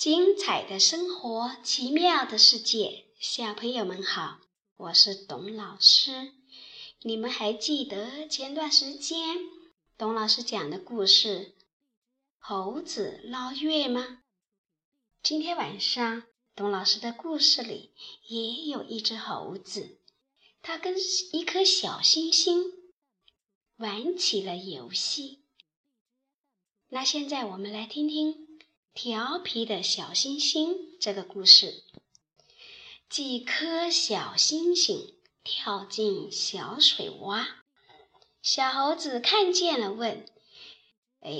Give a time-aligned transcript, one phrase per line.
[0.00, 4.40] 精彩的生活，奇妙的世界，小朋友们好，
[4.78, 6.32] 我是董老师。
[7.02, 9.36] 你们还记得前段时间
[9.98, 11.28] 董老师讲的故事
[12.38, 14.22] 《猴子捞月》吗？
[15.22, 16.22] 今天晚上
[16.56, 17.92] 董老师的故事里
[18.26, 19.98] 也有一只猴子，
[20.62, 20.96] 它跟
[21.34, 22.72] 一颗小星星
[23.76, 25.42] 玩起了游戏。
[26.88, 28.48] 那现在我们来听听。
[28.92, 31.84] 调皮的小星星这个故事，
[33.08, 37.46] 几颗小星星跳进小水洼，
[38.42, 40.26] 小猴子看见了，问
[41.22, 41.30] ：“哎，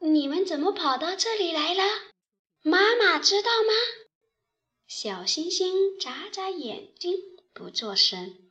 [0.00, 1.84] 你们怎么跑到这里来了？
[2.62, 3.72] 妈妈知道吗？”
[4.88, 7.14] 小星星眨眨眼睛，
[7.54, 8.49] 不作声。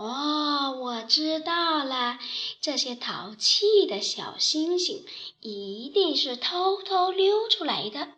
[0.00, 2.18] 哦，我知道了，
[2.62, 5.04] 这些淘气的小星星
[5.40, 8.14] 一定是偷偷溜出来的。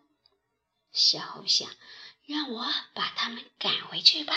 [0.93, 1.69] 小猴想，
[2.25, 2.65] 让我
[2.95, 4.33] 把它们赶回去吧。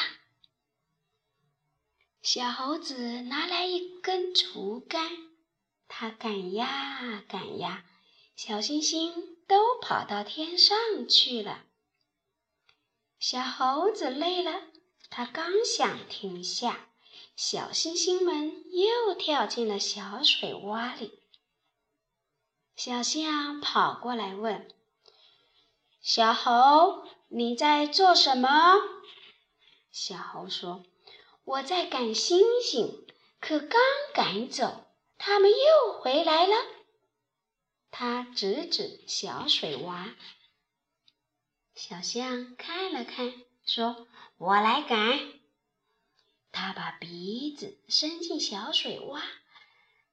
[2.23, 5.11] 小猴子拿来一根竹竿，
[5.87, 7.85] 它赶呀赶呀，
[8.35, 9.13] 小星星
[9.47, 10.75] 都跑到天上
[11.07, 11.65] 去了。
[13.19, 14.63] 小猴子累了，
[15.11, 16.89] 它刚想停下。
[17.35, 21.19] 小星星们又跳进了小水洼里。
[22.75, 24.73] 小象跑过来问
[26.01, 28.75] ：“小猴，你在做什么？”
[29.91, 30.85] 小猴说
[31.43, 33.05] ：“我在赶星星，
[33.39, 33.81] 可刚
[34.13, 34.85] 赶走，
[35.17, 36.55] 它们又回来了。”
[37.91, 40.15] 他指指小水洼。
[41.73, 43.33] 小象看了看，
[43.65, 45.19] 说：“我来赶。”
[46.57, 49.21] 他把鼻子伸进小水洼，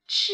[0.08, 0.32] 吃，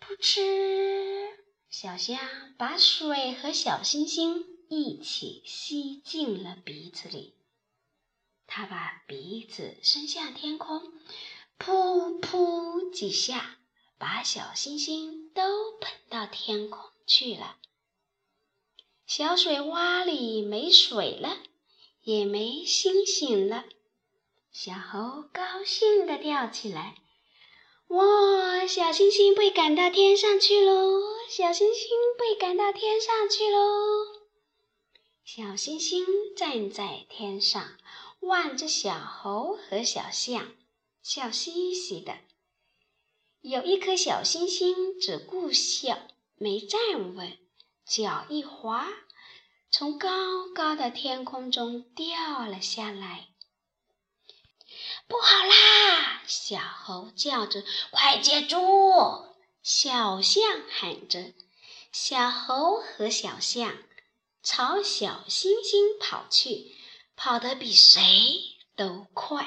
[0.00, 1.28] 噗嗤，
[1.68, 7.34] 小象把水和小星星一起吸进了鼻子里。
[8.46, 10.80] 他把鼻子伸向天空，
[11.58, 13.58] 噗噗几下，
[13.98, 17.58] 把小星星都喷到天空去了。
[19.04, 21.38] 小水洼里没水了，
[22.02, 23.64] 也没星星了。
[24.54, 26.94] 小猴高兴地跳起来，
[27.88, 28.64] 哇！
[28.68, 31.00] 小星星被赶到天上去喽！
[31.28, 34.22] 小星星被赶到天上去喽！
[35.24, 36.06] 小星星
[36.36, 37.76] 站在天上，
[38.20, 40.52] 望着小猴和小象，
[41.02, 42.18] 笑嘻嘻的。
[43.40, 45.98] 有一颗小星星只顾笑，
[46.36, 47.36] 没站稳，
[47.84, 48.88] 脚一滑，
[49.72, 50.08] 从高
[50.54, 53.33] 高的天空中掉了下来。
[55.06, 56.22] 不好啦！
[56.26, 58.58] 小猴叫着：“快接住！”
[59.62, 61.32] 小象喊着。
[61.92, 63.78] 小猴和小象
[64.42, 66.74] 朝小星星跑去，
[67.16, 68.02] 跑得比谁
[68.76, 69.46] 都快。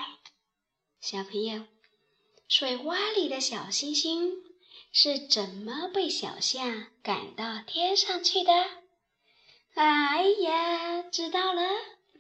[1.02, 1.66] 小朋友，
[2.48, 4.44] 水洼里的小星星
[4.92, 8.52] 是怎么被小象赶到天上去的？
[9.76, 11.62] 哎呀，知道了。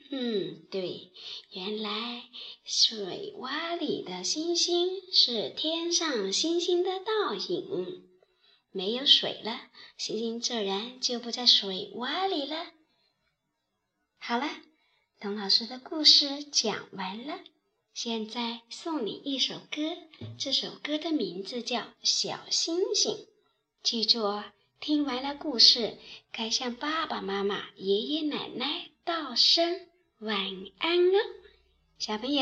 [0.10, 1.12] 嗯，对，
[1.52, 2.24] 原来
[2.64, 8.04] 水洼里的星星是天上星星的倒影。
[8.72, 9.60] 没有水了，
[9.98, 12.68] 星星自然就不在水洼里了。
[14.18, 14.48] 好了，
[15.20, 17.40] 董老师的故事讲完了，
[17.94, 19.98] 现在送你一首歌，
[20.38, 23.14] 这首歌的名字叫《小星星》。
[23.84, 24.44] 记住哦，
[24.80, 25.98] 听完了故事，
[26.32, 29.88] 该向爸爸妈妈、爷爷奶奶道声。
[30.20, 30.36] 晚
[30.80, 31.20] 安哦，
[32.00, 32.42] 小朋友，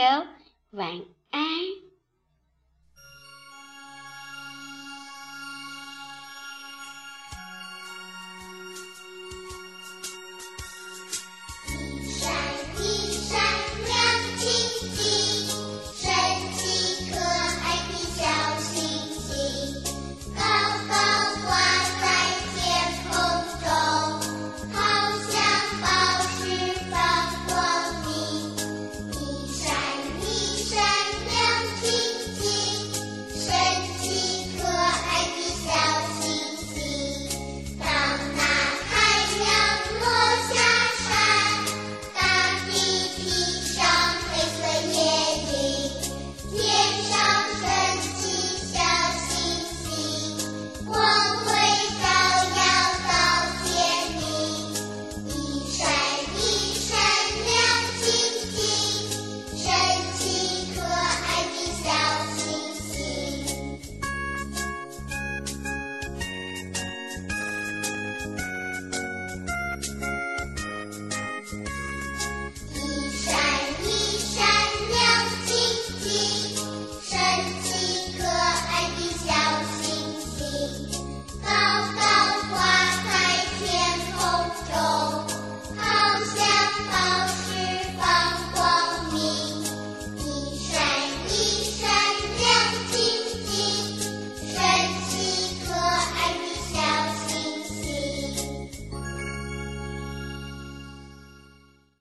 [0.71, 1.84] 晚安。